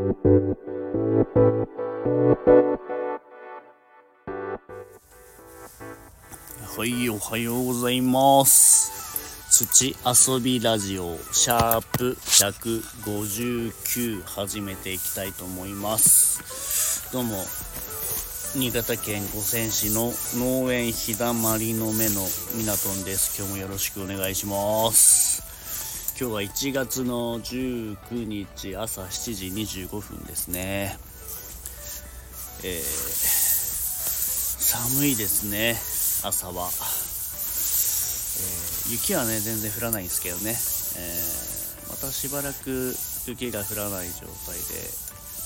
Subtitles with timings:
[0.00, 0.06] は
[6.86, 8.90] い、おはようございます。
[9.50, 17.12] 土遊びラジオシャープ159始めていきたいと思います。
[17.12, 17.44] どうも、
[18.54, 23.36] 新潟県五泉市の農園ひだまりの目のみなとんです。
[23.38, 25.49] 今日もよろしくお願いします。
[26.20, 27.96] 今日は1月の19
[28.26, 29.46] 日朝7時
[29.86, 30.98] 25分ですね。
[32.62, 32.80] えー
[34.60, 35.76] 寒いですね。
[36.22, 42.94] 朝は、えー雪はね全然降らないんですけどね、えーまたしばらく
[43.26, 44.92] 雪が降らない状態で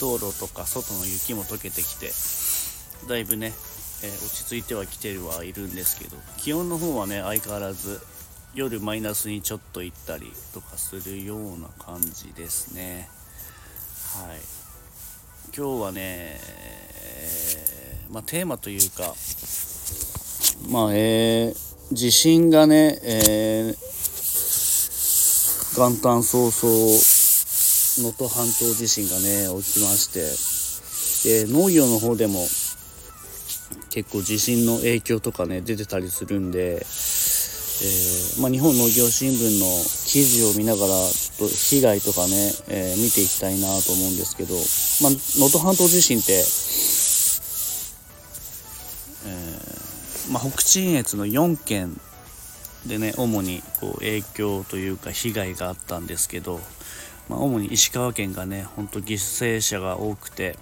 [0.00, 2.12] 道路とか外の雪も溶けてきて
[3.08, 3.52] だいぶね、
[4.04, 8.00] え落ち着いてはきてるはいるんですけど気温の方はね相変わらず
[8.54, 13.08] 夜マイナスにちょっと行ったりとかするような感じですね。
[14.16, 14.38] はい。
[15.56, 16.40] 今日はね、
[18.10, 19.14] まあ、テーマというか、
[20.68, 23.90] まあえー地震がね、えー
[25.76, 26.74] 元旦早々
[28.02, 32.40] 能登半島地震がね起きましてで農業の方でも
[33.90, 36.84] 結構地震の影響とかね出てたりするんで、
[37.82, 39.64] えーまあ、日本農業新聞の
[40.06, 40.92] 記事を見ながら
[41.48, 44.54] 被害とかね、えー見ていきたいなと思うんですけど
[45.02, 51.98] まあ能登半島地震って、えーまあ、北信越の4県
[52.86, 56.60] でね主にこう影響というか被害があったんですけど、
[57.28, 60.58] まあ、主に石川県がね本当犠牲者が多くて、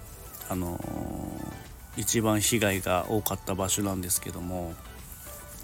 [0.47, 1.59] あのー
[1.99, 4.73] 一番被害が多かった場所なんですけども、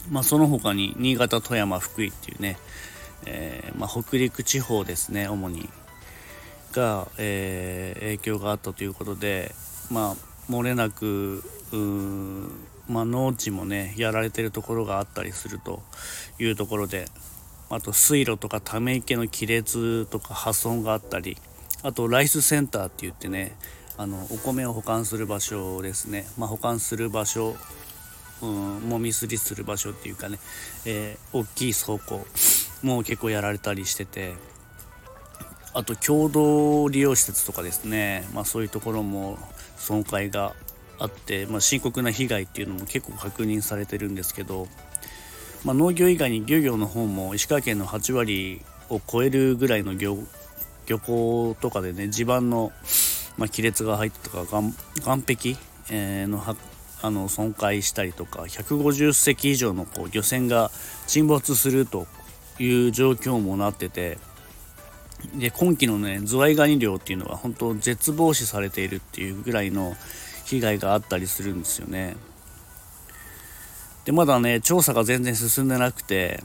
[0.10, 2.58] まあ、その他に新潟富山福井っていうね、
[3.26, 5.70] えーまあ、北陸地方ですね主に。
[6.72, 9.54] が、えー影響があったということで
[9.90, 11.42] まあ漏れなく
[12.88, 15.82] まあ、農地もねやられてるところがあったりすると
[16.40, 17.06] いうところで
[17.70, 21.38] あと水路とかため池の亀裂とか破損があったり
[21.82, 23.56] あとライスセンターって言ってね
[23.98, 27.56] あのお米を保管する場所ですね、まあ、保管する場所
[28.42, 28.50] うん、
[28.90, 30.40] もみすりする場所っていうかね、
[30.86, 32.26] えー大きい倉庫
[32.84, 34.36] も結構やられたりしてて
[35.74, 39.38] あと共同利用施設とかですね、まあ、そういうところも
[39.78, 40.54] 損壊が
[40.98, 44.68] あって、まあ、深刻な被害っていうのも結構確認されてるんですけど、
[45.66, 50.18] まあ、農業以外に漁業の方も石川県の8割を超えるぐらいの漁
[50.86, 52.72] 漁港とかでね地盤の、
[53.38, 55.58] ま、亀裂が入ったとか岸壁、
[55.90, 56.40] えーの
[57.06, 60.72] あの損壊したりとか150隻以上のこう漁船が
[61.08, 62.08] 沈没すると
[62.60, 64.18] いう状況もなってて
[65.38, 69.96] で今季のねズワイガニ漁っていうのは本当絶望視されているっていうぐらいの
[70.46, 72.16] 被害があったりするんですよね。
[74.06, 76.44] でまだね調査が全然進んでなくて、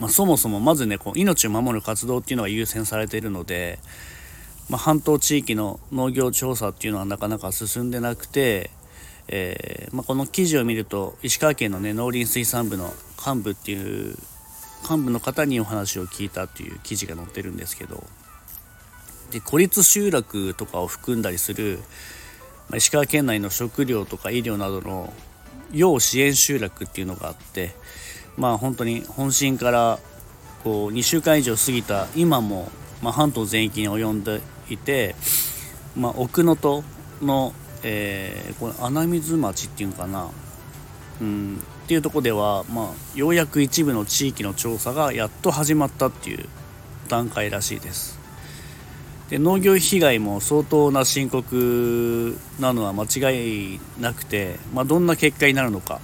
[0.00, 3.78] まあ、そもそもまずねこう命を守る活動っていうのが優先されているので、
[4.70, 8.70] まあ、半島地域の農業調査っていうのはなかなか進んでなくて、
[9.28, 12.92] えーまあ、この記事を見ると石川県のね農林水産部の
[13.24, 14.16] 幹部っていう
[14.88, 18.04] 幹部の方にお話を聞いたっていう記事が載ってるんですけど
[19.30, 21.78] で孤立集落とかを含んだりする、
[22.68, 25.12] まあ、石川県内の食料とか医療などの
[25.72, 27.74] 要支援集落っていうのがあって
[28.36, 29.98] まあ本当に本震から
[30.64, 32.70] こう2週間以上過ぎた今も、
[33.02, 34.40] まあ、半島全域に及んで
[34.70, 35.14] いて、
[35.94, 36.82] まあ、奥能登
[37.22, 37.52] の、
[37.84, 40.30] えーこれ穴水町っていうのかな、
[41.20, 46.48] うん、っていうとこでは、まあ、ようやく一部の地域の調査がやっと始まったっていう
[47.08, 48.18] 段階らしいです。
[49.28, 56.00] で農業被害も相当な深刻なのは間違いなくて、まあ、どんな結果になるのか、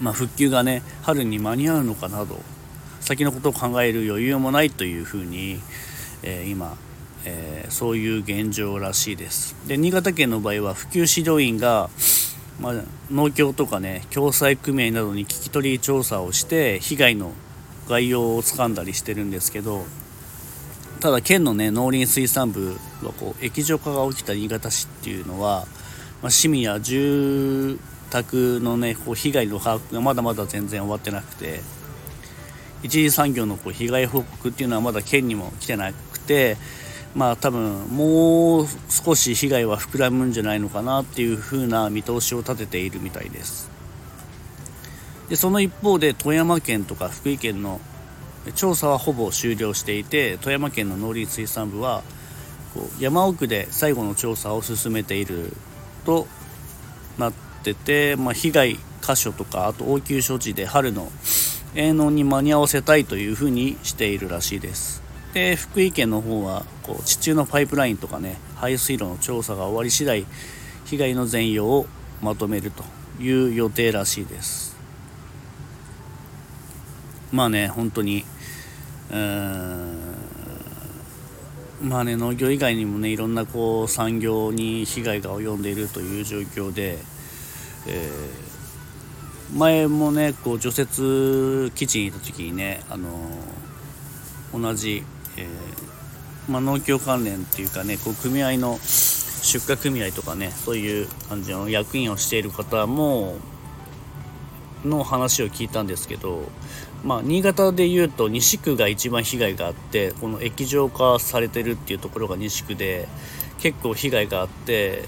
[0.00, 2.40] まあ、復旧がね春に間に合うのかなど
[3.00, 5.58] 先のことを考える余裕もないというふうに、
[6.22, 6.76] えー今、
[7.24, 9.56] えーそういう現状らしいです。
[9.66, 11.88] で新潟県の場合は普及指導員が、
[12.60, 12.74] まあ、
[13.10, 17.32] 農協とかね共済組合などに聞き取り調査をして被害の
[17.88, 19.84] 概要をつかんだりしてるんですけど
[21.00, 25.66] ただ県のね農林水産部はこう液状化が起きた新潟市っていうのは、
[26.22, 27.80] まあ、市民や住
[28.10, 31.62] 宅のねこう被害の把握がまだまだ全然終わってなくて
[32.82, 36.58] 一次産業のこう被害報告っていうのはまだ県にも来てなくて
[37.14, 43.70] まあ多分もう少し被害は膨らむんじゃないのかなっていう風な見通しを立てているみたいです。
[45.28, 47.80] でその一方で富山県とか福井県の
[48.54, 52.02] 調査はほぼ終了していて富山県の農林水産部は
[52.74, 55.52] こう山奥で最後の調査を進めている
[56.04, 56.26] と
[57.18, 57.32] なっ
[57.62, 61.10] てて、まあ、被害箇所とかあと応急処置で春の
[61.74, 65.01] 営農に間に合わせたいというふうにしているらしいです。
[65.32, 70.26] で福井県の方はこう地中のパイプラインとかね排水路の調査が終わり次第
[70.84, 71.86] 被害の全容を
[72.20, 72.84] まとめると
[73.20, 74.76] いう予定らしいです。
[77.32, 78.24] まあね本当に
[79.10, 80.12] うーん
[81.82, 86.98] まあね農業以外にもねいろんなこう産業に被害が及んでいるという状況で、
[87.86, 93.08] えー、前もねこう除雪基地にいた時にねあの
[94.52, 95.02] 同じ、
[95.36, 103.36] えー、まあ、農協関連っていうかねこう組合の出荷組合とかねそういう感じの役員をしている方も
[104.84, 106.48] の話を聞いたんですけど、
[107.04, 113.08] まあ、新潟でいうと西区が一番被害があってこの液状化されてるっていうところが西区で
[113.58, 115.04] 結構被害があって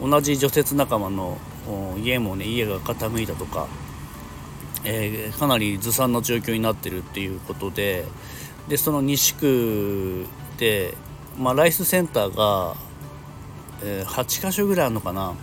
[0.00, 1.38] 同じ除雪仲間の
[2.02, 3.68] 家もね家が傾いたとか、
[4.84, 8.06] えー、かなりずさんな状況になってるっていうことで
[8.70, 10.24] でその西区
[10.56, 10.94] で、
[11.38, 12.74] まあ、ライスセンターが、
[13.82, 15.34] えー、8箇所ぐらいあるのかな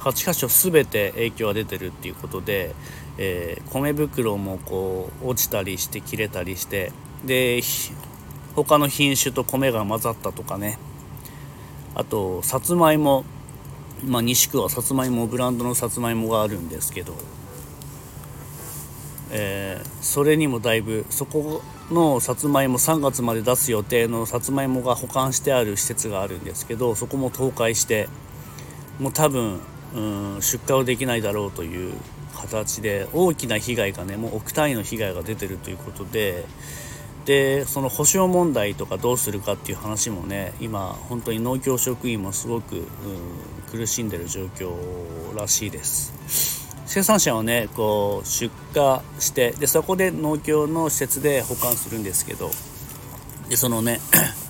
[0.00, 2.74] ？8箇所全て影響が出てるっていうことで
[3.16, 6.92] えー、米袋もこう落ちたりして切れたりして
[7.24, 7.60] で
[8.56, 10.78] 他の品種と米が混ざったとかね。
[11.96, 13.24] あとさつまいも、
[14.04, 17.14] まあ、西区はさつまいもブランドのさつまいもがあるんですけど、
[19.36, 21.60] えー、それにもだいぶそこ
[21.90, 28.08] のさつまいも3月まで出す予定のさつまいもが保管してある施設があるんですけどそこも倒壊して
[29.00, 29.58] もう多分
[29.94, 30.00] う
[30.38, 31.94] ん出荷をできないだろうという
[32.36, 36.44] 形で大きな被害がねもう億単位の被害が出てるということで
[37.24, 42.86] でその保証問題とかどうするかっていう話もね今本当に農協職員もすごく、
[43.70, 44.70] 苦しんでる状況
[45.34, 46.63] らしいです。
[46.94, 52.52] 生産者はねこう出荷してでそこで農協の施設で保管するんですけど
[53.48, 53.98] でそのね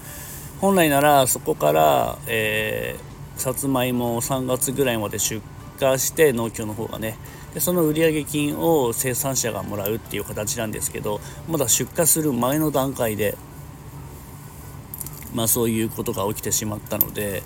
[0.61, 5.41] 本来ならそこから、えー、さつまいもを3月ぐらいまで出
[5.81, 7.17] 荷して農協の方がね
[7.55, 13.38] でその売上金を生産者がもらうっていう形なんですけどまだ出荷する前の段階で、
[15.32, 17.43] まあ、そういうことが起きてしまったので、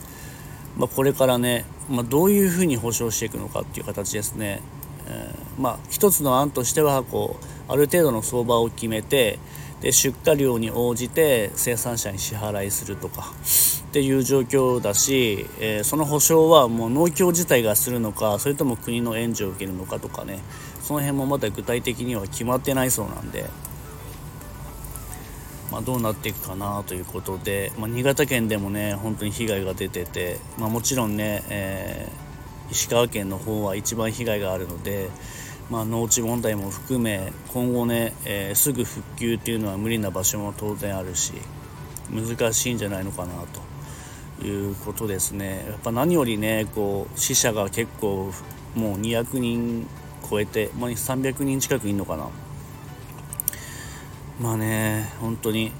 [0.77, 4.61] まあ、これからね、まあ、どういうふうに保証していくのかっていう形ですね。
[5.09, 9.39] えー、まあ、一つの案としてはこうある程度の相場を決めて
[9.81, 13.33] で出荷量に応じて生産者に支払いするとか
[13.89, 20.41] っていう状況だし、えー、その保証はもう農協自体がするのかそれとも国の援助を受けるのかとかね
[20.83, 23.45] その辺もまだ具体的には決まってないそうなんで、
[25.71, 32.28] まあ、どうなっていくかなということで、まあ、新潟県でもね本当に被害が出てて、まあ、もちろんね、えー、
[32.71, 35.09] 石川県の方は一番被害があるので、
[35.71, 41.33] まあ、農地問題も含め今後ね、えー、すぐ復旧っていうのは無理な場所も当然あるし
[42.11, 43.69] 難しいんじゃないのかなと。
[44.45, 48.33] いうことですねやっぱ何よりねこう死者が結構
[48.75, 49.89] もう200人
[50.31, 52.29] 超えて、まあ、300人近くいるのかな
[54.41, 55.73] まあね本当に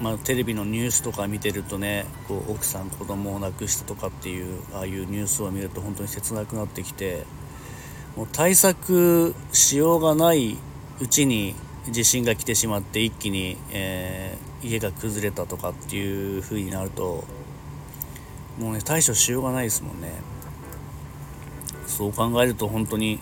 [0.00, 7.24] まあ、テレビのニュースとか見てるとねこう奥さん子供を亡くしたとかっていうああいうニュースを見ると本当に切なくなってきて
[8.16, 10.56] もう対策しようがない
[11.00, 11.54] うちに
[11.90, 17.24] 地震が来てしまって一気に、えー、家が崩れたとかっていう風になると
[18.58, 20.12] もうね対処しようがないですもんね。
[21.86, 23.18] そう考えると本当に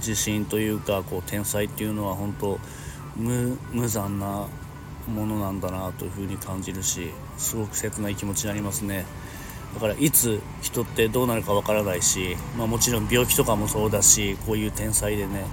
[0.00, 2.58] 地震というかこう天才っていうのは本当
[3.16, 4.46] 無無残な
[5.08, 9.04] ものなんだなというふうに感じるしすごく切ない気持ちになりますね。
[9.74, 15.44] だからいつ人ってどうなるかわからないし、まあ、もちろん病気とかもそうだしこういう天才でね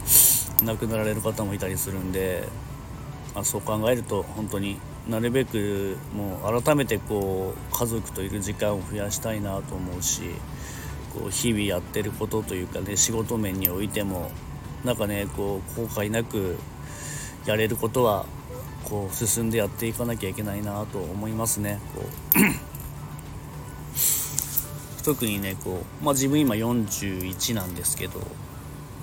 [0.63, 2.47] 亡くなられる方もいたりするんで、
[3.33, 10.21] まあ、そう考えると本当になるべくもう改めてこう家族といる時間を増やしたいなと思うし
[11.13, 14.31] こう日々やってることというかね仕事面においても
[14.83, 16.57] なんかねこう後悔なく
[17.45, 18.25] やれることは
[18.85, 21.79] こう進んでやっていかなきゃいけないなと思いますね。
[21.95, 22.39] こう
[25.03, 28.21] 特にねこう、まあ、自分今41なんですけど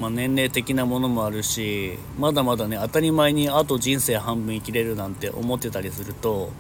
[0.00, 6.50] まあ、年齢的なものもあるしまだまだね当たり前にあと人生半分生きれるなんて思ってたりすると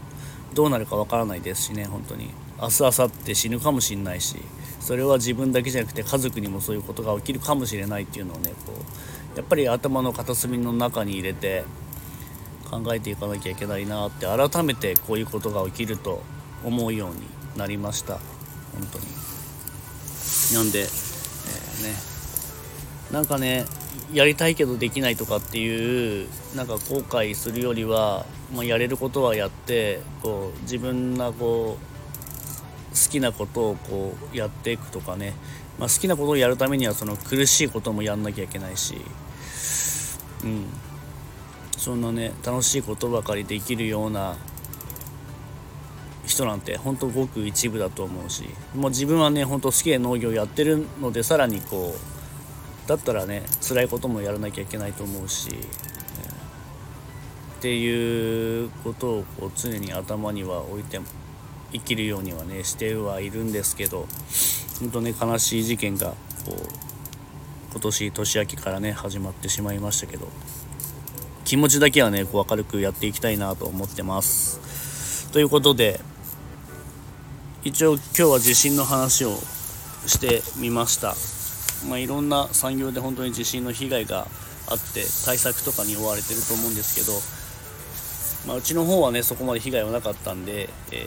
[0.54, 4.36] どうなるかわからないですしね本当に明日明後日死ぬかもしんないし
[4.80, 8.72] それは自分だけじゃなくて家族にもそういうことが起きるかもしれないっていうのをねこ
[9.34, 11.64] うやっぱり頭の片隅の中に入れて
[12.72, 16.22] 考えていかなきゃいけないなって改めてこういうことが起きると
[16.64, 17.16] 思うように
[17.58, 18.14] なりました。
[18.14, 18.22] 本
[18.90, 19.04] 当に。
[20.54, 22.12] なんで、えー、ね。
[23.12, 23.66] なんかね
[24.14, 28.24] やりたいけどできないとかっていうなんか後悔するよりは、
[28.54, 31.92] まあ、やれることはやってこう自分がこう
[32.92, 35.34] 好きなことをこうやっていくとかね、
[35.78, 38.96] まあ、好きなことをやるためにはその苦しいこともやんなきゃいけないし、
[40.44, 40.66] うん、
[41.82, 44.36] そんなね楽しいことばかりできるような
[46.24, 51.96] 人なんて本当ごく一部だと思うしもう自分はね本当好きで農業やってるのでさらにこ
[52.86, 55.56] うだったらね辛いこともやらなきゃいけないと思うし、ね、
[57.58, 61.00] っていうことをこう常に頭には置いて
[61.72, 64.06] 生きるようにはねしてはいるんですけど
[64.78, 66.10] 本当ね悲しい事件が
[66.46, 70.28] こう今年年明けからね始まってしまいましたけど
[71.52, 75.28] 気持ちだけはねこう明るくやっていきたいなと思ってます。
[75.34, 76.00] ということで
[77.62, 79.36] 一応今日は地震の話を
[80.06, 81.14] してみました、
[81.90, 84.28] まあ、いろんな産業で本当に地震の被害が
[84.66, 87.12] あって対策とかに追われてると思うんですけど、
[88.48, 91.06] まあ、うちの方はねそこまで被害はなかったんで、え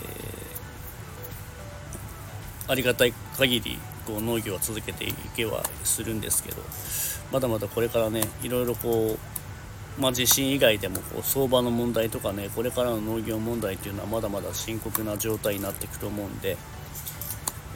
[2.68, 6.62] ー、ありがたい限りこう農業は続けていけはするんですけど
[7.32, 9.45] まだまだこれからねいろいろこう
[9.98, 16.58] まあ、地震以外でもこう相場の問題とかねこれからの農業問題っていうのはまだまだ深刻な状態になっていくと思うんで、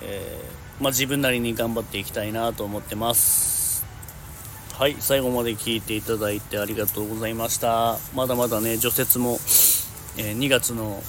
[0.02, 3.86] えー、まあ、自分なりに頑張っていきたいなと思ってます。
[4.74, 7.98] はい最後まで聞いていただいてありがとうございました。
[8.16, 9.34] まだまだね除雪も、
[10.18, 11.04] えー、2月の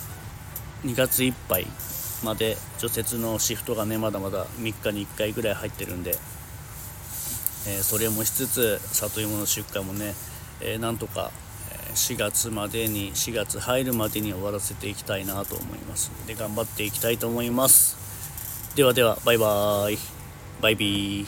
[0.84, 1.66] 2月いっぱい
[2.24, 6.16] まで除雪のシフトがねまだまだ3日に1回ぐらい入ってるんで、
[7.68, 10.14] えー、それもしつつ里芋の出荷もね
[10.62, 11.30] えー、なんとか
[11.94, 18.00] 4月までに4月入るまでに終わらせていきたいなと思いますで頑張っていきたいと思います。
[18.76, 19.98] ではではバイバーイ。
[20.62, 21.26] バイビー。